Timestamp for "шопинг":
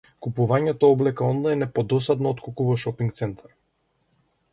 2.85-3.15